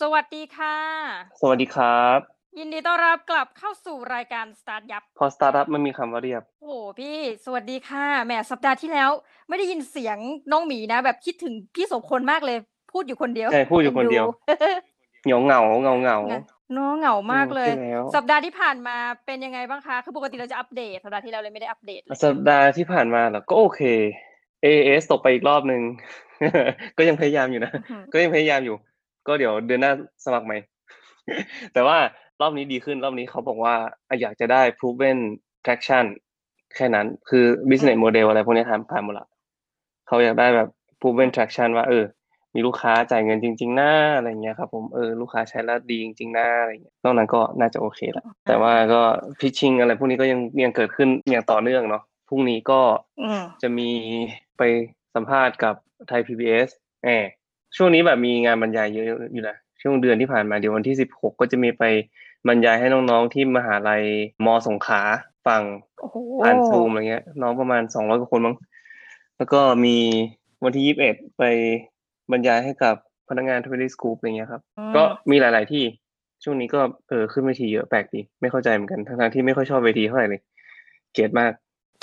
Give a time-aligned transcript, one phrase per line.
[0.00, 0.76] สวัสดีค่ะ
[1.40, 2.18] สวัสดีครับ
[2.58, 9.10] ยินดีต้อนรับกลับเข้าสู่รายการสตาร์ทยับ พอสตาร์ทอัพมันมีคำว่าเรียบ โอ้โหพี่ สวัสดีค่ะ แหมสัปดาห์ที่แล้ว
[9.48, 10.18] ไม่ได้ยินเสียง
[10.52, 12.58] น้องหมีนะ แบบคิดถึงพี่โสพลมากเลย
[12.92, 14.26] พูดอยู่คนเดียว ใช่ พูดอยู่คนเดียว
[15.24, 23.80] เหงาเหงาเงาเงาเอ็นดูเน้องเหงามากเลยใช่แล้วสัปดาห์ที่ผ่านมาเป็นยังไงบ้างคะ คือปกติเราจะอัปเดต สัปดาห์ที่แล้วเลยไม่ได้อัปเดตเลยสัปดาห์ที่ผ่านมาเหรอ ก็โอเค
[24.64, 25.82] AS ตกไปอีกรอบหนึ่ง
[26.98, 28.76] ก็ยังพยายามอยู่นะอื้อหือก็ยังพยายามอยู่
[29.26, 29.92] ก็เดี๋ยวเดือนหน้า
[30.24, 30.56] สมัครใหม่
[31.74, 31.98] แต่ว่า
[32.40, 33.74] รอบนี้ดีขึ้นรอบนี้เขาบอกว่า
[34.20, 35.18] อยากจะได้ proven
[35.64, 36.04] traction
[36.76, 39.26] แค่นั้นคือ business model อะไรพวกนี้ทำผ่านหมดละ
[40.06, 40.68] เขาอยากได้แบบ
[41.00, 42.04] proven traction ว่าเออ
[42.54, 49.00] มีลูกค้าจ่ายเงินจริงๆนะอะไรเงี้ยครับ ผมเออลูกค้าใช้แล้วดีจริงๆนะอะไรเงี้ยนอกนั้นก็น่าจะโอเคละแต่ว่าก็
[49.40, 52.80] พิชชิ่งอะไรพวกนี้ก็ยังยังเกิดขึ้นอย่างต่อเนื่องเนาะพรุ่งนี้ก็
[53.22, 53.90] อืมจะมี
[54.58, 54.62] ไป
[55.14, 55.74] สัมภาษณ์กับ
[56.08, 56.68] ไทย PBS
[57.04, 57.28] แอบ
[57.76, 61.84] ช่วงนี้แบบมีงานบรรยายเยอะอยู่นะช่วงเดือนที่ผ่านมาเดี๋ยววันที่สิบหกก็จะมีไป
[62.48, 64.02] บรรยายให้น้องๆที่มหาลัย
[64.44, 65.00] มสงขลา
[65.46, 65.62] ฟัง
[66.00, 68.56] โอ้โหผ่านซูมอะไรเงี้ย น้องประมาณสองร้อยกว่าคนมั้ง
[69.38, 69.96] แล้วก็มี
[70.64, 71.42] วันที่ยี่สิบเอ็ดไป
[72.32, 72.94] บรรยายให้กับ
[73.28, 75.84] พนักงานทวิตสกูปอะไรเงี้ยครับอืมก็มีหลาย ๆ ที่
[76.44, 80.40] ช่วงนี้ก็เออขึ้นเวทีเยอะแปลกดีไม่เข้าใจเหมือนกันทั้งๆที่ไม่ค่อยชอบเวทีเท่าไหร่เลย
[81.12, 81.52] เกลียดมาก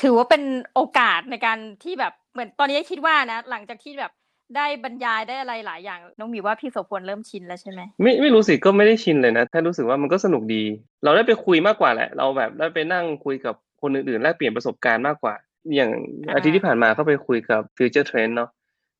[0.01, 4.11] ถือว่าเป็นโอกาสในการที่แบบเหมือนตอนนี้คิดว่านะ หลังจากที่แบบ
[4.55, 10.63] ได้บรรยายได้อะไรหลายอย่าง น้องหมีว่าพี่โสพลเริ่มชินแล้วใช่ไหมไม่ไม่รู้สิก็ไม่ได้ชินเลยนะแค่รู้สึกว่ามันก็สนุกดี
[11.03, 15.35] เราได้ไปคุยมากกว่าแหละ เราแบบได้ไปนั่งคุยกับคนอื่นๆแลกเปลี่ยนประสบการณ์มากกว่า
[15.75, 15.91] อย่าง
[16.27, 18.50] อ่าอาทิตย์ที่ผ่านมาก็ไปคุยกับ Future Trend เนาะ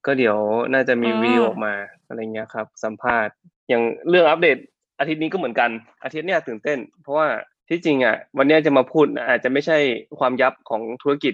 [0.06, 0.38] ก็เดี๋ยว
[0.74, 1.74] น่าจะมีอืมวิดีโอออกมา
[2.08, 3.34] อะไรเงี้ยครับ สัมภาษณ์
[3.70, 4.58] อย่างเรื่องอัปเดต
[5.00, 5.70] อาทิตย์นี้ก็เหมือนกัน
[6.04, 7.28] อาทิตย์เนี้ยตื่นเต้น เพราะว่า
[7.70, 9.78] ที่จริงอะวันเนี้ยจะมาพูดอาจจะไม่ใช่
[10.20, 11.34] ความยับของธุรกิจ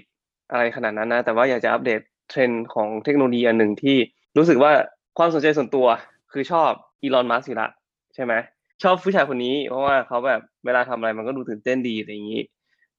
[0.50, 2.00] อะไรขนาดนั้นนะ แต่ว่าอยากจะอัปเดต
[2.30, 3.96] เทรนด์ของเทคโนโลยีอันหนึ่งที่
[4.36, 4.72] รู้สึกว่า
[5.18, 5.86] ความสนใจส่วนตัว
[6.32, 6.70] คือชอบ
[7.02, 7.68] อีลอนมัสก์อยู่ละ
[8.14, 8.32] ใช่ไหม
[8.82, 12.42] ชอบผู้ชายคนนี้ เพราะว่าเขาแบบเวลาทำอะไรมันก็ดูตื่นเต้นดีอะไรอย่างนี้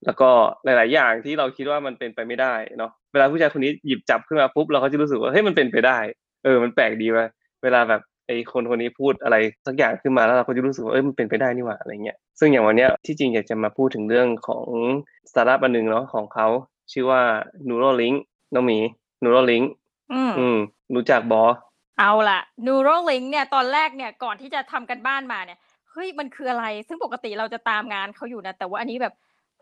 [0.06, 0.30] แล้วก็
[0.66, 5.98] หลาย ๆ อย่างที่เราคิดว่ามันเป็นไปไม่ได้เนาะเวลาผู้ชายคนนี้หยิบจับขึ้นมาปุ๊บเราก็จะรู้สึกว่าเฮ้ยมันเป็นไปได้
[6.44, 7.28] เออ มันแปลกดีว่ะ
[7.64, 9.36] เวลาแบบไอ้คนคนนี้พูดอะไร
[9.68, 14.66] สักอย่างขึ้นมาแล้วเราก็จะรู้สึกว่าเอ้ยมันเป็นไปได้นี่หว่าอะไรเงี้ยซึ่งอย่างวันเนี้ยที่จริงอยากจะมาพูดถึงเรื่องของ
[15.30, 16.48] สตาร์ทอัพอันหนึ่งเนาะของเขา
[16.92, 17.22] ชื่อว่า
[17.68, 18.18] Neuralink
[18.54, 18.80] น้องหมี
[19.24, 19.66] Neuralink
[20.14, 20.58] อืมอืม
[20.96, 21.44] รู้จักบอ
[22.00, 25.60] เอาล่ะ Neuralink เนี่ยตอนแรกเนี่ยก่อนที่จะทำการบ้านมาเนี่ย
[25.92, 29.14] เฮ้ยมันคืออะไร ซึ่งปกติเราจะตามงานเขาอยู่นะ แต่ว่าอันนี้แบบ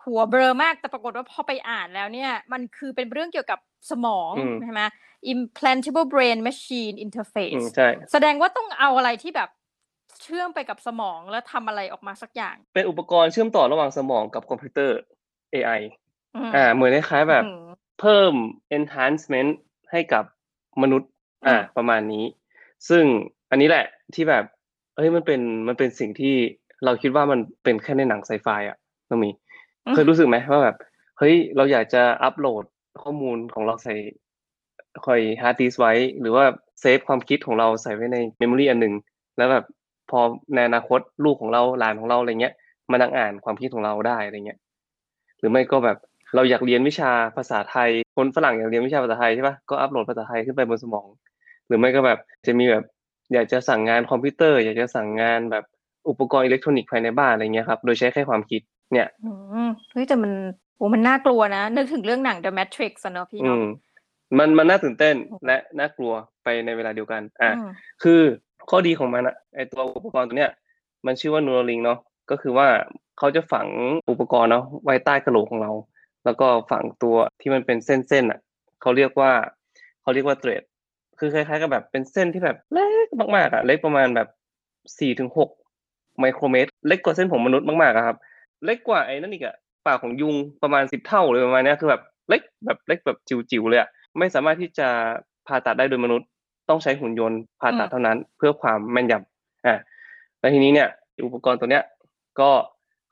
[0.03, 3.59] หัวเบลอมาก แต่ปรากฏว่าพอไปอ่านแล้วเนี่ย มันคือเป็นเรื่องเกี่ยวกับ
[3.91, 4.81] สมองอืมใช่ไหม
[5.33, 9.49] implantable brain machine อืม interface ใช่แสดงว่าต้องเอาอะไรที่แบบ
[10.21, 14.97] เชื่อมไปกับสมองแล้วทำอะไรออกมาสักอย่าง เป็นอุปกรณ์เชื่อมต่อระหว่างสมองกับคอมพิวเตอร์
[15.53, 15.81] AI
[16.35, 17.63] อืมอ่าเหมือนคล้ายๆแบบอืม
[17.99, 18.33] เพิ่ม
[18.77, 19.51] enhancement
[19.91, 20.23] ให้กับ
[20.81, 21.09] มนุษย์
[21.47, 22.25] อ่าอืมประมาณนี้
[22.89, 23.03] ซึ่ง
[23.49, 24.43] อันนี้แหละที่แบบ
[24.95, 26.35] เอ้ยมันเป็นมันเป็นสิ่งที่
[26.85, 28.77] เราคิดว่ามันเป็นแค่ในหนังไซไฟอะ
[29.09, 29.29] น้องหมี
[29.93, 30.75] เคยรู้สึกไหมว่าแบบ
[31.17, 32.63] เฮ้ย เราอยากจะอัปโหลด
[33.01, 33.95] ข้อมูลของเราใส่
[35.05, 36.45] คอยฮาร์ดดิสไว้ หรือว่า
[36.79, 38.93] เซฟความคิดของเราใส่ไว้ใน memory อันหนึ่ง
[39.37, 39.65] แล้วแบบ
[40.09, 40.19] พอ
[40.53, 42.53] ในอนาคตลูกของเราหลานของเราอะไรเงี้ย
[42.91, 44.59] มานั่งอ่านความคิดของเราได้อะไรเงี้ย
[45.39, 45.97] หรือไม่ก็แบบ
[46.35, 51.07] เราอยากเรียนวิชาภาษาไทย คนฝรั่งอยากเรียนวิชาภาษาไทยใช่ปะก็อัปโหลดภาษาไทยขึ้นไปบนสมอง
[51.67, 52.83] หรือไม่ก็แบบจะมีแบบ
[53.33, 55.63] อยากจะสั่งงานคอมพิวเตอร์ อยากจะสั่งงานแบบ
[56.09, 58.61] อุปกรณ์อิเล็กทรอนิกส์ภายในบ้านอะไรเงี้ยครับโดยใช้แค่ความคิด
[58.93, 59.31] เนี่ยอื
[59.67, 60.31] มเฮ้ยแต่มัน
[60.77, 63.65] โอ้มันน่ากลัวนะ นึกถึงเรื่องหนัง The Matrix อะเนอะพี่อืเนาะม
[64.37, 66.13] มันมันน่าตื่นเต้นอืมและน่ากลัว
[66.43, 67.69] ไปในเวลาเดียวกันอะอืม
[68.03, 68.21] คือ
[68.69, 70.51] ข้อดีของมันอะไอตัวอุปกรณ์ตัวเนี้ย
[71.05, 71.99] มันชื่อว่า Neuralink เนาะ
[72.31, 72.67] ก็คือว่า
[73.17, 73.67] เขาจะฝัง
[74.09, 75.71] อุปกรณ์เนาะไว้ใต้กระโหลกของเรา
[76.29, 78.39] แล้วก็ฝังตัวที่มันเป็นเส้นๆอะ
[78.81, 79.31] เขาเรียกว่า
[80.01, 80.63] เขาเรียกว่าเทรด
[81.19, 84.27] คือคล้ายๆกับแบบเป็นเส้นที่แบบเล็กมากๆอะเล็กประมาณแบบ
[84.99, 85.49] สี่ถึงหก
[86.19, 88.17] ไมโครเมตร เล็กกว่าเส้นผมมนุษย์มากๆอะครับ
[88.65, 93.89] เล็กกว่าไอ้นั่นอีกอะปากของยุงประมาณสิบเท่าเลยประมาณเนี้ยคือแบบเล็กแบบเล็กแบบจิ๋วๆเลยอะ
[94.19, 94.87] ไม่สามารถที่จะ
[95.47, 96.27] ผ่าตัดได้โดยมนุษย์
[96.69, 99.75] ต้องใช้หุ่นยนต์ผ่าตัดอืมเท่านั้น เพื่อความแม่นยำอ่า
[100.39, 100.89] แล้วทีนี้เนี่ย
[101.25, 101.83] อุปกรณ์ตัวเนี้ย
[102.39, 102.51] ก็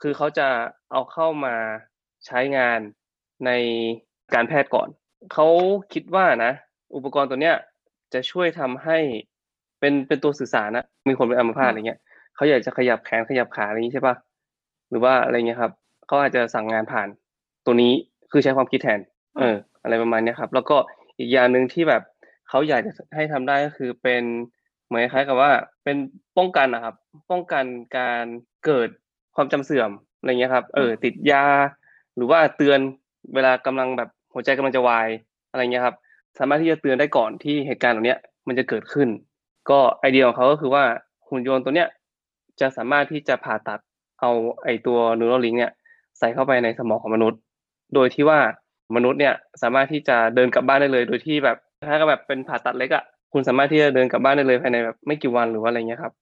[0.01, 0.47] คือเขาจะ
[0.91, 1.55] เอาเข้ามา
[2.25, 2.79] ใช้งาน
[3.45, 3.51] ใน
[4.33, 4.87] การแพทย์ก่อน
[5.33, 5.47] เขา
[5.93, 6.51] คิดว่านะ
[6.95, 7.55] อุปกรณ์ตัวเนี้ย
[8.13, 8.97] จะช่วยทำให้
[9.79, 11.99] เป็นเป็นตัวสื่อสารนะมีคนเป็นอัมพาตอะไรเงี้ย
[12.35, 14.15] เขาอยากจะขยับแขนขยับขาอะไรอย่างนี้ใช่ปะ
[14.89, 15.71] หรือว่าอะไรเงี้ยครับ
[16.07, 17.07] เขาอาจจะสั่งงานผ่าน
[17.65, 17.93] ตัวนี้
[18.31, 18.99] คือใช้ความคิดแทน
[19.39, 20.77] เออ อะไรประมาณเนี้ยครับ แล้วก็
[21.19, 22.03] อีกอย่างหนึ่งที่แบบ
[22.49, 24.23] เขาอยากจะให้ทำได้ก็คือเป็น
[24.85, 25.51] เหมือนคล้ายกับว่า
[25.83, 25.97] เป็น
[26.37, 26.95] ป้องกันนะครับ
[27.31, 27.65] ป้องกัน
[27.97, 28.25] การ
[28.65, 28.89] เกิด
[29.35, 31.45] ความจำเสื่อมอะไรเงี้ยครับ เออ ติดยา
[32.15, 32.79] หรือว่าเตือน
[33.33, 35.07] เวลากำลังแบบหัวใจกำลังจะวาย
[35.51, 35.95] อะไรเงี้ยครับ
[36.39, 39.07] สามารถที่จะเตือนได้ก่อนที่เหตุการณ์เหล่าเนี้ยมันจะเกิดขึ้น
[39.69, 40.83] ก็ไอเดียของเขาก็คือว่า
[41.29, 41.89] หุ่นยนต์ตัวเนี้ย
[42.61, 43.79] จะสามารถที่จะผ่าตัด
[44.21, 44.31] เอา
[44.63, 45.71] ไอตัว Neuralink เนี่ย
[46.17, 47.39] ใส่เข้าไปในสมองของมนุษย์
[47.93, 48.39] โดยที่ว่า
[48.95, 51.57] มนุษย์เนี่ยสามารถที่จะเดินกลับบ้านได้เลย โดยที่แบบ
[51.89, 53.03] ถ้าก็แบบเป็นผ่าตัดเล็กอะ
[53.33, 56.13] คุณสามารถที่จะเดินกลับบ้านได้เลยภายในแบบไม่กี่วันหรือว่าอะไรเงี้ยครับ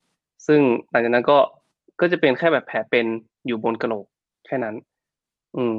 [0.48, 0.60] ซึ่ง
[0.92, 1.38] หลังจากนั้นก็
[2.00, 3.06] ก็จะเป็นแค่แบบแผลเป็น
[3.46, 4.06] อยู่บนกระโหลก
[4.46, 4.76] แค่นั้น
[5.58, 5.76] อืม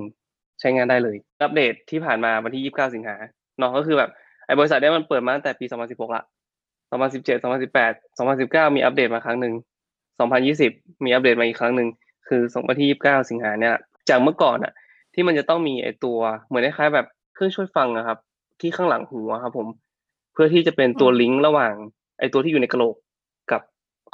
[0.61, 3.17] ใช้งานได้เลย อัปเดตที่ผ่านมาวันที่ 29 สิงหา
[3.59, 4.11] เนาะก็คือแบบ
[4.47, 6.23] ไอ้บริษัทเนี้ยมันเปิดมาตั้งแต่ปี 2016 ละ
[6.91, 9.55] 2017 2018 2019 มีอัปเดตมาครั้งหนึ่ง
[10.29, 11.89] 2020 มีอัปเดตมาอีกครั้งหนึ่ง
[12.29, 13.75] คือวันที่ 29 สิงหาเนี่ย
[14.09, 14.73] จากเมื่อก่อนอะ
[15.15, 18.19] ที่มันจะต้องมีไอ้ตัวเหมือนคล้ายๆแบบเครื่องช่วยฟังอะครับ
[18.61, 19.67] ที่ข้างหลังหูอะครับผม
[20.33, 21.73] เพื่อที่จะเป็นตัวลิงก์ระหว่าง
[22.19, 22.97] ไอ้ตัวที่อยู่ในกระโหลก
[23.53, 23.61] กับ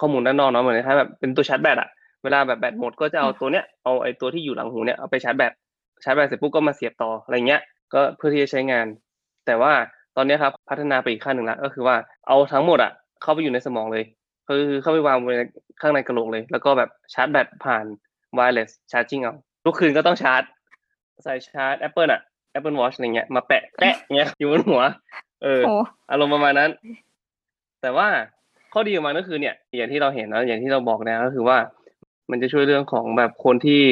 [0.01, 1.89] ข้อมูลด้านนอกเนาะเหมือนคล้ายๆแบบเป็นตัวชาร์จแบตอะ
[2.23, 5.53] เวลาแบบแบตหมดก็จะเอาตัวเนี้ยเอาไอ้ตัวที่อยู่หลังหูเนี่ยเอาไปชาร์จแบต
[6.03, 7.61] ชาร์จแบตเสร็จปุ๊บก็มาเสียบต่ออะไรเงี้ย
[7.95, 8.87] ก็เพื่อที่จะใช้งาน
[9.47, 9.73] แต่ว่า
[10.17, 11.97] ตอนนี้ครับพัฒนาไปอีกขั้นหนึ่งละก็คือว่า
[12.27, 14.05] เอาทั้งหมดอะเข้าไปอยู่ในสมองเลย
[14.49, 15.35] คือเข้าไปวางไว้
[15.81, 17.85] ข้างในกระโหลกเลย แล้วก็แบบชาร์จแบตผ่าน
[18.39, 19.35] wireless charging เอา
[19.65, 20.43] ทุกคืนก็ต้องชาร์จ
[21.25, 22.21] ใส่ชาร์จ Apple อะ
[22.55, 24.83] Apple Watch อะไรเงี้ยมาแปะแปะเงี้ยอยู่บนหัว
[25.43, 25.75] เออโอ้
[26.11, 26.71] อารมณ์ประมาณนั้น
[27.83, 28.09] แต่ว่า
[28.73, 31.59] ข้อดีของมันก็คือเนี่ย อย่างที่เราเห็นนะอย่างที่เราบอกนะก็คือว่า
[32.31, 33.83] มันจะช่วยเรื่องของแบบคนที่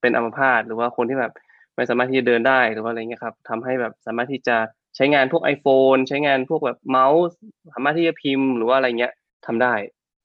[0.00, 1.32] เป็นอัมพาตหรือว่าคนที่แบบ
[1.76, 4.56] ไม่สามารถที่จะเดินได้หรือว่าอะไรเงี้ยครับทำให้แบบสามารถที่จะ
[4.96, 7.36] ใช้งานพวก iPhone ใช้งานพวกแบบเมาส์
[7.74, 9.12] สามารถที่จะพิมพ์หรือว่าอะไรเงี้ย
[9.46, 9.74] ทำได้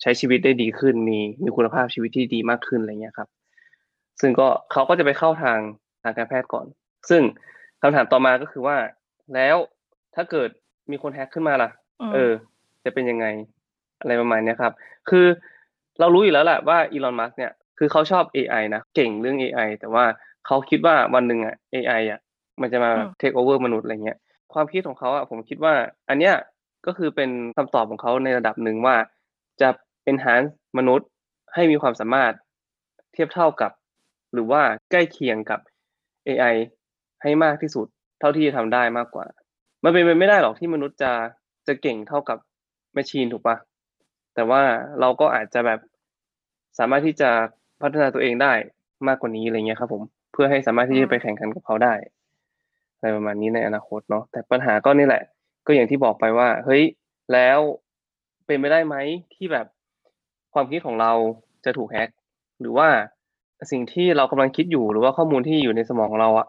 [0.02, 3.30] ใช้ชีวิตได้ดีขึ้นมีมีคุณภาพชีวิตที่ดีมากขึ้นอะไรเงี้ยครับ
[4.22, 5.60] ซึ่งก็เขาก็จะไปเข้าทาง
[6.04, 6.66] ทางการแพทย์ก่อน
[7.10, 7.22] ซึ่ง
[7.82, 8.78] คำถามต่อมาก็คือว่า
[9.36, 9.58] แล้ว
[10.16, 10.50] ถ้าเกิด
[10.92, 11.70] มีคนแฮ็กขึ้นมาล่ะ
[12.10, 12.32] มเออ
[12.86, 13.26] จะเป็นยังไง
[14.00, 14.74] อะไรประมาณเนี้ยครับ
[15.10, 15.26] คือ
[16.00, 20.06] เรารู้อยู่แล้วแหละว่าอีลอนมัสเนี่ยคือเขาชอบ AI นะ เก่งเรื่อง AI แต่ว่า
[20.46, 22.20] เขาคิดว่าวันหนึ่งอะ AI อะ
[22.62, 24.18] มันจะมาแบบ take over มนุษย์อะไรเงี้ย
[24.54, 25.74] ความคิดของเขาอะผมคิดว่า
[26.10, 26.36] อันเนี้ย
[26.86, 28.96] ก็คือเป็นคำตอบของเขาในระดับหนึ่งว่า
[29.62, 29.70] จะ
[30.12, 31.08] enhance มนุษย์
[31.54, 32.34] ให้มีความสามารถ
[33.14, 33.72] เทียบเท่ากับ
[34.34, 34.62] หรือว่า
[34.92, 35.60] ใกล้เคียงกับ
[36.28, 36.56] AI
[37.22, 37.88] ให้มากที่สุด
[38.20, 39.26] เท่าที่จะทำได้มากกว่า
[39.84, 41.12] มันเป็นไปไม่ได้หรอกที่มนุษย์จะ
[41.68, 42.38] จะเก่งเท่ากับ
[42.94, 43.58] แมชชีนถูกปะ
[44.36, 44.62] แต่ว่า
[45.00, 45.80] เราก็อาจจะแบบ
[46.80, 47.30] สามารถที่จะ
[47.82, 48.54] พัฒนาตัวเองได้
[49.08, 51.94] มากกว่านี้อะไรเงี้ยครับผมเพื่อให้สามารถที่จะไปแข่งขันกับเขาได้
[52.96, 55.24] อะไรประมาณนี้ในอนาคตเนาะแต่ปัญหาก็นี่แหละ
[55.66, 56.84] ก็อย่างที่บอกไปว่า เฮ้ย
[57.34, 57.60] แล้ว
[58.46, 58.96] เป็นไปได้ไหม
[59.34, 59.66] ที่แบบ
[60.54, 61.12] ความคิดของเรา
[61.66, 62.10] จะถูกแฮ็ก
[62.60, 62.88] หรือว่า
[63.72, 66.48] สิ่งที่เรากำลังคิดอยู่หรือว่าข้อมูลที่อยู่ในสมองของเราอะ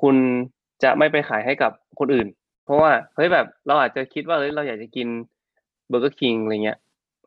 [0.00, 0.16] คุณ
[0.82, 2.26] จะไม่ไปขายให้กับคนอื่น
[2.64, 5.08] เพราะว่าเฮ้ยแบบเราอาจจะคิดว่าเฮ้ยเราอยากจะกิน
[5.88, 6.78] Burger King อะไรเงี้ย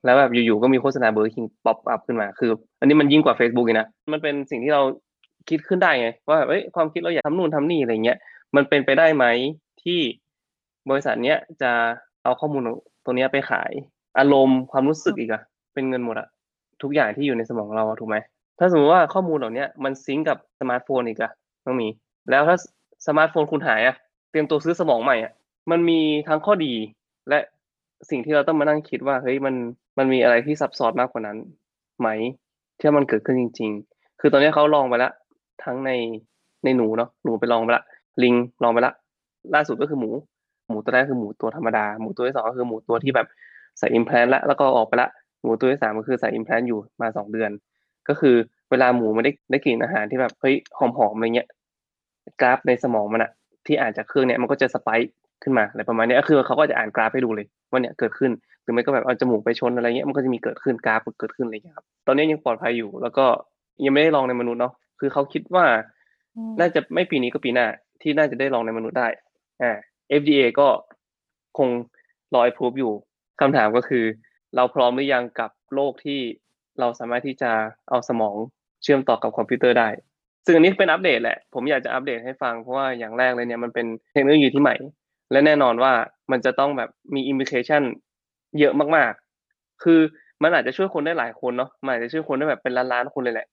[0.06, 4.82] แล้วแบบอยู่ๆก็มีโฆษณา Burger King pop up ขึ้นมาคือ อันนี้มันยิ่งกว่า Facebook อีกนะมันเป็นสิ่งที่เรา
[5.50, 8.18] คิดขึ้นได้ไงว่าเอ้ยความคิดเราอยากทำนู่นทำนี่อะไรเงี้ย
[8.56, 9.26] มันเป็นไปได้ไหม
[9.84, 10.00] ที่
[10.90, 11.72] บริษัทเนี้ยจะ
[12.24, 12.62] เอาข้อมูล
[13.06, 13.72] ตัวเนี้ยไปขาย
[14.20, 15.42] อารมณ์ความรู้สึกอีกอะ
[15.74, 16.28] เป็นเงินหมดอะ
[16.82, 18.18] ทุกอย่างที่อยู่ในสมองเราถูกไหม
[18.60, 21.32] ถ้าสมมติว่าข้อมูลเหล่าเนี้ยมัน sync กับสมาร์ทโฟนอีกอะ
[21.66, 21.88] ต้องมี
[22.30, 22.56] แล้วถ้า
[23.08, 23.96] สมาร์ทโฟนคุณหายอะ
[24.30, 25.34] เตรียมตัวซื้อสมองใหม่อะ
[25.72, 26.74] มันมีทั้งข้อดี
[27.30, 27.40] และ
[28.10, 29.56] สิ่งที่เราต้องมานั่งคิดว่าเฮ้ยมัน
[29.98, 31.38] มันมีอะไรที่ซับซ้อนมากกว่านั้น
[32.00, 32.08] ไหม
[32.80, 35.14] ที่มันเกิดขึ้นจริง ๆ คือตอนนี้เขาลองไปแล้ว
[35.64, 35.92] ทั้งใน
[36.64, 37.84] ในหนูเนาะหนูไปลองไปละ
[38.24, 38.94] ลิงลองไปละ
[39.56, 40.10] ล่าสุดก็คือหมู
[40.70, 43.28] หมูตัวแรกคือหมูตัวธรรมดา หมูตัวที่สองก็คือหมูตัวที่แบบ
[43.80, 45.10] ใส่ implant ละแล้วก็ออกไปละ
[45.44, 47.52] หมูตัวที่สามก็คือใส่ implant อยู่มาสองเดือน
[48.10, 48.36] ก็คือ
[48.70, 51.48] เวลาหมูมันได้ได้กลิ่นอาหารที่แบบเฮ้ยหอมๆอะไรเงี้ย
[52.42, 53.32] กราฟในสมองมันอะ
[53.66, 55.10] ที่อ่านจากเครื่องเนี่ยมันก็จะ spike
[55.44, 58.32] ขึ้นมาอะไรประมาณนี้ก็คือเขาก็จะอ่านกราฟให้ดูเลยว่าเนี่ยเกิดขึ้น
[58.64, 63.26] หรือไม่ก็แบบเอาจมูกไปชนอะไรเงี้ยมันก็จะมีเกิดขึ้นกราฟเกิดขึ้นอะไรเงี้ยครับตอนนี้ยังปลอดภัยอยู่ แล้วก็
[63.86, 65.66] ยังไม่ได้ลองในมนุษย์เนาะ คือเขาคิดว่า
[66.36, 67.68] อืมน่าจะไม่ปีนี้ก็ปีหน้า
[68.02, 69.08] ที่น่าจะได้ลองในมนุษย์ได้
[69.62, 69.72] อ่า
[70.22, 70.68] FDA ก็
[71.58, 71.70] คง
[72.34, 72.94] รอ approve อยู่
[73.42, 74.06] คำถามก็คือ
[74.56, 76.20] เราพร้อมหรือยังกับโลกที่
[76.80, 77.52] เราสามารถที่จะ
[77.90, 78.36] เอาสมอง
[78.84, 79.90] เชื่อมต่อกับคอมพิวเตอร์ได้
[80.46, 84.76] ซึ่งอันนี้เป็นอัปเดตแหละ ผมอยากจะอัปเดตให้ฟังเพราะว่าอย่างแรกเลยเนี่ยมันเป็นเทคโนโลยีที่ใหม่
[85.32, 85.94] และแน่นอนว่า
[86.32, 87.84] มันจะต้องแบบมีอิม i ิเคชัน
[88.60, 90.00] เยอะมากๆ คือ
[90.44, 93.48] มันอาจจะช่วยคนได้หลายคนเนาะมันอาจจะช่วยคนได้แบบเป็นล้านๆคนเลยแหละ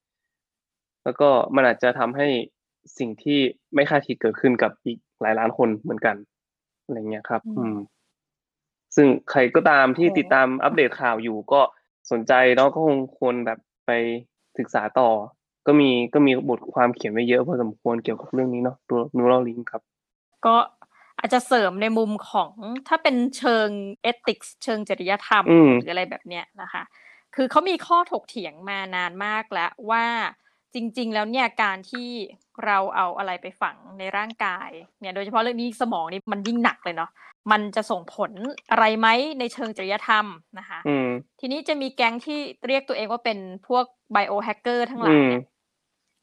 [1.05, 2.29] แล้วก็มันอาจจะทำให้
[2.99, 3.39] สิ่งที่
[3.75, 6.17] ไม่คาดคิดเกิดขึ้นกับอีกหลายล้านคนเหมือนกัน
[6.85, 7.77] อะไรเงี้ยครับ อืมอืม
[8.97, 11.61] ซึ่งใครก็ตามที่โอ้ติดตามอัปเดตข่าวอยู่ก็
[12.11, 13.91] สนใจเนาะก็คงควรแบบไป
[14.59, 15.11] ศึกษาต่อ
[15.67, 19.83] ก็มีก็มีบทความเขียนไว้เยอะพอสมควรเกี่ยวกับเรื่องนี้เนาะตัว Neuralink ครับ
[20.47, 20.57] ก็
[21.19, 22.53] อาจจะเสริมในมุมของ
[22.89, 23.69] ถ้าเป็นเชิง
[24.03, 26.83] เอติกส์เชิงจริยธรรมอืมหรืออะไรแบบเนี้ยนะคะ
[27.35, 30.05] คือเขามีข้อถกเถียงมานานมากแล้วว่า
[30.75, 32.09] จริง ๆ แล้วเนี่ยการที่
[32.65, 37.11] เราเอาอะไรไปฝังในร่างกายเนี่ยโดยเฉพาะเรื่องนี้สมองนี่มันยิ่งหนักเลยเนาะ
[37.53, 38.33] มันจะส่งผล
[38.71, 40.27] อะไรไหมในเชิงจริยธรรม
[40.59, 41.09] นะคะอืม
[41.41, 43.39] ทีนี้จะมีแก๊งที่เรียกตัวเองว่าเป็น
[43.69, 45.43] พวกไบโอแฮกเกอร์ทั้งหลาอืยมเนี่ย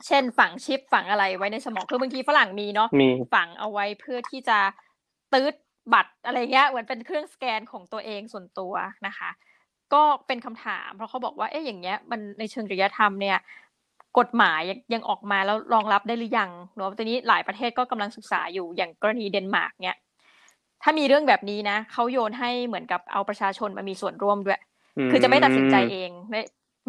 [0.08, 4.60] เช่นฝังชิปฝังอะไรไว้ในสมองคือบางทีฝรั่งมีเนาะมีฝังเอาไว้เพื่อที่จะ
[5.34, 5.54] ตืด
[5.94, 8.74] บัตรอะไรเงี้ยเหมือนเป็นเครื่องสแกนของตัวเองส่วนตัว
[9.08, 9.30] นะคะ
[9.94, 13.38] ก็เป็นคำถามเพราะเขาบอกว่าเอ๊ะอย่างเงี้ยมันในเชิงจริยธรรมเนี่ย
[14.20, 19.98] กฎหมายยังยังออกมาแล้วรองรับได้หรือยังเนาะตอนนี้หลายประเทศก็กำลังศึกษาอยู่อย่างกรณีเดนมาร์กเนี่ย
[20.84, 24.62] ถ้ามีเรื่องแบบนี้นะเขาโยนให้เหมือนกับเอาประชาชนมามีส่วนร่วมด้วย
[25.12, 26.42] คือจะไม่ตัดสินใจเองไม่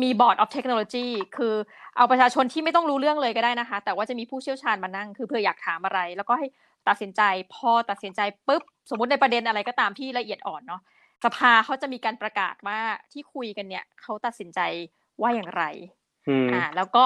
[0.03, 1.55] มี board of technology คือ
[1.97, 6.47] เอาประชาชนที่ไม่ต้องรู้เรื่องเลยก็ได้นะคะ แต่ว่าจะมีผู้เชี่ยวชาญมานั่ง คือเพื่ออยากถามอะไร แล้วก็ให้
[6.89, 7.23] ตัดสินใจ
[7.55, 10.81] พอตัดสินใจปุ๊บ สมมติในประเด็นอะไรก็ตามที่ละเอียดอ่อนเนาะ
[11.25, 12.79] สภาเขาจะมีการประกาศว่า
[13.13, 14.61] ที่คุยกันเนี่ยเขาตัดสินใจ
[15.23, 15.65] ว่าอย่างไร
[16.29, 17.05] อืมอ่าแล้วก็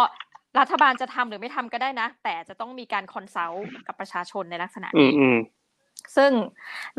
[0.59, 5.37] รัฐบาลจะทำหรือไม่ทำก็ได้นะ แต่จะต้องมีการ consult กับประชาชนในลักษณะอืมนี้อืม
[6.17, 6.31] ซึ่ง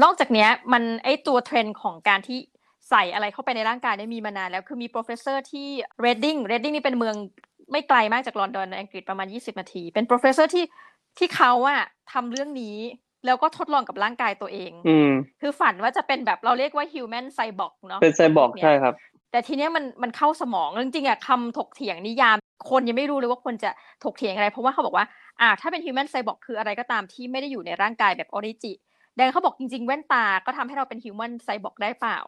[0.03, 2.39] นอกจากเนี้ยมันไอตัวเทรนด์ของการที่
[2.89, 5.67] ใส่อะไรเข้าไปในร่างกายเนี่ยมีมานานแล้วคือมี professor ที่
[6.05, 7.15] Reading Reading นี่เป็นเมือง
[7.71, 10.65] ไม่ไกลมากจากลอนดอนในอังกฤษประมาณ 20 นาที เป็น professor ที่
[11.17, 11.81] ที่เขาอะ
[12.13, 12.77] ทำเรื่องนี้
[13.25, 18.95] แล้วก็ทดลองกับร่างกายตัวเอง อืมคือฝันว่าจะเป็นแบบเราเรียกว่า human cyborg เนาะเป็นไซบอร์กเนี่ยใช่ครับ
[19.31, 22.37] แต่ทีเนี้ยมันมันเข้าสมองแล้วจริงๆอะคำถกเถียงนิยาม
[22.69, 23.69] คนยังไม่รู้เลยว่าควรจะ
[24.03, 25.05] ถกเถียงอะไร เพราะว่าเขาบอกว่า
[25.41, 28.71] อ่าถ้าเป็น human cyborg คืออะไรก็ตามที่ไม่ได้อยู่ในร่างกายแบบออริจิ
[29.15, 32.19] แดงเขาบอกจริง ๆ แว่นตาก็ทำให้เราเป็น human cyborg ได้เปล่า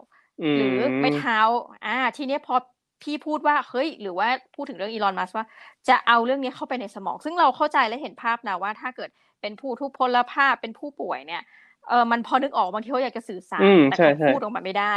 [0.42, 1.40] อืหมรือไม้เท้า
[1.86, 2.56] อ่าทีเนี้ยพอ
[3.02, 5.46] พี่พูดว่าเฮ้ยหรือว่าพูดถึงเรื่องอีลอนมัสว่า
[5.90, 9.10] จะเอาเรื่องนี้เข้าไปในสมอง ซึ่งเราเข้าใจและเห็นภาพนะว่า ถ้าเกิด
[9.42, 11.42] เป็นผู้ทุพพลภาพเป็นผู้ป่วยเนี่ย
[11.90, 14.96] เออมันพอนึกออกบางทีเขาอยากจะสื่อสารอืมแต่ใช่เขาใช่พูดออกมาไม่ได้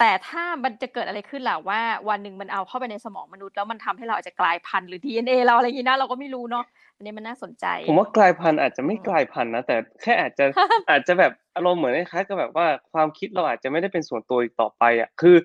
[0.00, 6.64] แต่ถ้ามันจะเกิดอะไรขึ้นล่ะว่า วันหนึ่งมันเอาเข้าไปในสมองมนุษย์แล้วมันทำให้เราอาจจะกลายพันธุ์หรือ DNA เราอะไรอย่างนี้นะเราก็ไม่รู้เนาะ
[6.96, 10.46] อันนี้มันน่าสนใจ ผมว่ากลายพันธุ์อาจจะไม่อืมกลายพันธุ์นะแต่แค่อาจจะ
[10.90, 15.36] อาจจะแบบอารมณ์เหมือนคล้ายๆกับแบบว่าความคิดเราอาจจะไม่ได้เป็นส่วนตัวอีกต่อไปอะคือ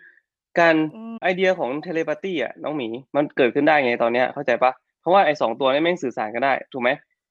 [0.60, 6.90] การอืมไอเดียของเทเลปาตีอะน้องหมีมันเกิดขึ้นได้ไงตอนเนี้ยเข้าใจปะเพราะว่าไอ้สองตัวนี้แม่งสื่อสารกันได้ถูกไหม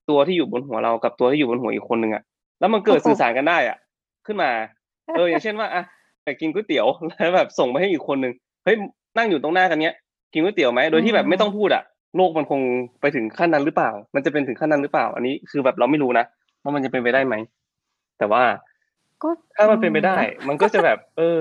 [0.08, 2.22] ตัวที่อยู่บนหัวเรากับตัวที่อยู่บนหัวอีกคนหนึ่งอะ
[2.60, 3.76] แล้วมันเกิดโอ้โหสื่อสารกันได้อะ
[4.26, 4.50] ขึ้นมา
[5.14, 5.82] เอออย่างเช่นว่าอะ
[6.30, 6.87] ไปกินก๋วยเตี๋ยว
[7.18, 8.32] แล้วแบบส่งไปให้อีกคนหนึ่ง
[8.64, 8.76] เฮ้ย
[9.18, 9.94] นั่งอยู่ตรงหน้ากันเนี้ย
[10.32, 11.82] กินก๋วยเตี๋ยวไหมโดยที่แบบไม่ต้องพูดอะ
[12.16, 12.60] โลกมันคง
[13.00, 16.25] ไปถึงขั้นนั้นหรือเปล่า มันจะเป็นถึงขั้นนั้นหรือเปล่า อันนี้คือแบบเราไม่รู้นะ
[16.62, 17.34] ว่ามันจะเป็นไปได้ไหม
[18.18, 18.42] แต่ว่า
[19.22, 21.40] ก็ถ้ามันเป็นไปได้อืมมันก็จะแบบ เออ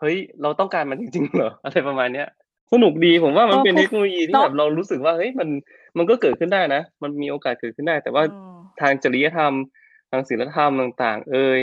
[0.00, 2.28] เฮ้ย เราต้องการมันจริงๆเหรออะไรประมาณเนี้ย
[2.72, 5.48] สนุกดีผมว่ามันเป็นเทคโนโลยีที่แบบเรารู้สึกว่าเฮ้ยมัน
[5.98, 9.52] มันก็เกิดขึ้นได้นะ มันมีโอกาสเกิดขึ้นได้ แต่ว่าอืมทางจริยธรรม
[10.10, 11.58] ทางศีลธรรมต่าง ๆ เอย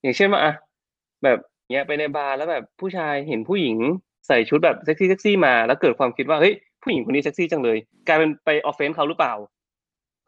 [0.00, 0.52] อย่างเช่นว่าอะ
[1.24, 1.38] แบบ
[1.70, 3.76] เนี้ยไปในบาร์แล้วแบบผู้ชายเห็นผู้หญิง
[4.26, 9.34] ใส่ชุดแบบเซ็กซี่เซ็กซี่มา แล้วเกิดความคิดว่าเฮ้ยผู้หญิงคนนี้เซ็กซี่จังเลยกลายเป็นไป offend เขาหรือเปล่า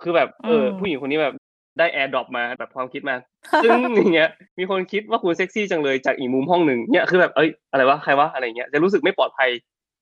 [0.02, 1.34] คือแบบเอออืมผู้หญิงคนนี้แบบ
[1.78, 3.16] ได้ AirDrop มาแบบความคิดมา
[3.62, 9.50] ซึ่งอย่างเงี้ยมีคนคิดว่าคุณเซ็กซี่จังเลยจากอีกมุมห้องหนึ่งเนี่ยคือแบบเอ้ยอะไรวะใครวะอะไรเงี้ยจะรู้สึกไม่ปลอดภัย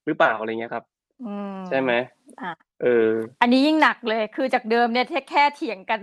[0.06, 0.84] หรือเปล่าอะไรเงี้ยครับ
[1.24, 1.92] อืมใช่ไหม
[2.42, 3.10] อะเออ
[3.42, 6.00] อันนี้ยิ่งหนักเลยคือจากเดิมเนี่ยแค่แค่เถียงกัน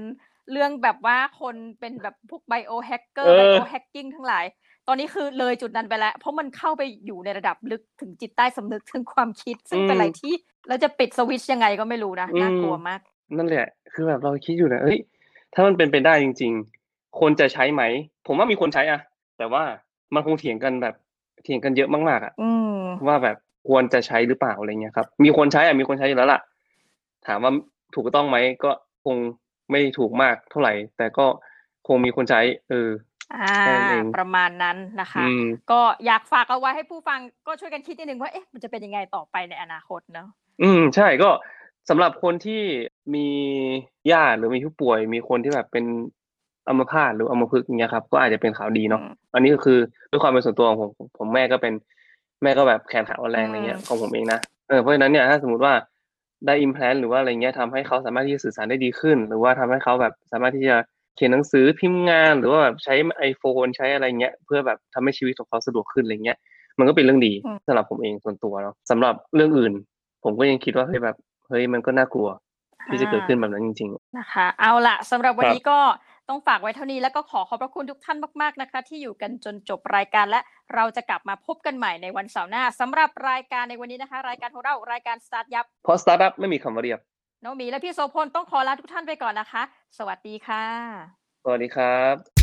[0.52, 4.46] เรื่องแบบว่าคนเป็นแบบพวกไบโอแฮกเกอเอร์อไบโอแฮกกิ้งทั้งหลาย
[4.88, 10.34] ตอนนี้คือเลยจุดนั้นไปแล้ว เพราะมันเข้าไปอยู่ในระดับลึกถึงจิตใต้สำนึกถึงความคิด ซึ่งเป็นอะไรที่
[10.70, 13.00] เราจะปิดสวิตช์ยังไงก็ไม่รู้นะน่ากลัวมาก
[13.38, 14.98] นั่นแหละ คือแบบเราคิดอยู่นะเอ้ย
[15.54, 16.52] ถ้ามันเป็นไปได้จริง
[16.86, 17.84] ๆ คนจะใช้ไหม
[18.28, 19.00] ผมว่ามีคนใช้อะ
[19.38, 19.64] แต่ว่า
[20.14, 20.96] มันคงเถียงกันแบบ
[21.44, 26.42] เถียงกันเยอะมากๆอะอืมว่าแบบควรจะใช้หรือเปล่าอะไรเงี้ยครับ มีคนใช้อะมีคนใช้อยู่แล้วล่ะ
[27.28, 27.52] ถามว่า
[27.96, 28.72] ถูกต้องไหมก็
[29.06, 29.18] คง
[29.72, 31.26] ไม่ถูกมากเท่าไหร่ แต่ก็
[31.88, 32.90] คงมีคนใช้ เออ
[33.36, 40.28] อ่าแค่นั้นเองประมาณนั้นนะคะอืมก็อยากฝากเอาไว้ให้ผู้ฟังก็ช่วยกันคิดนิดนึงว่าเอ๊ะมันจะเป็นยังไงต่อไปในอนาคตเนาะ
[40.62, 41.30] อืมใช่ก็
[41.90, 42.62] สำหรับคนที่
[43.16, 43.28] มี
[44.12, 45.86] ญาติหรือมีผู้ป่วย มีคนที่แบบเป็น
[46.70, 49.78] อัมพาตหรืออัมพฤกษ์อย่างเงี้ยครับก็อาจจะเป็นข่าวดีเนาะอืมอันนี้ก็คือ
[50.12, 51.74] ด้วยความเป็นส่วนตัวของผมผมผมแม่ก็เป็น
[52.44, 55.74] แม่ก็แบบแขนขาอ่อนแรงอะไรเงี้ยอืมของผมเองนะเออเพราะฉะนั้นเนี่ยถ้าสมมติว่า
[56.46, 60.78] ได้อิมแพลนหรือว่าอะไรเงี้ยทำให้เขาสามารถที่จะสื่อสารได้ดีขึ้น หรือว่าทำให้เขาแบบสามารถที่จะ
[61.18, 66.38] เขียนหนังสือพิมพ์งานหรือว่าแบบใช้ไอโฟนใช้อะไรเงี้ยเพื่อแบบทำให้ชีวิตของเขาสะดวกขึ้นอะไรเงี้ย
[66.80, 69.74] มันก็เป็นเรื่องดีอืมสำหรับผมเองส่วนตัวเนาะสำหรับเรื่องอื่น
[70.24, 71.16] ผมก็ยังคิดว่าเฮ้ยแบบ
[71.50, 72.30] เฮ้ยมันก็น่ากลัว
[72.90, 75.80] ที่จะเกิดขึ้นแบบนั้นจริงนะคะ เอาละสำหรับวันครับนี้ก็
[76.30, 80.40] ต้องฝากไว้เท่านี้แล้วก็ขอขอบพระคุณทุกท่านมากๆนะคะ ที่อยู่กันจนจบรายการและ
[80.74, 87.00] เราจะกลับมาพบกันใหม่ในวันเสาร์หน้าสำหรับรายการในวันนี้นะคะ รายการของเรารายการ StartYupๆเพราะสตาร์ทอัพไม่มีคำว่าเรียบ
[87.44, 89.64] น้องหมีและพี่โสพลต้องขอลาทุกท่านไปก่อนนะคะ
[89.98, 90.66] สวัสดีค่ะ
[91.44, 92.37] สวัสดีครับ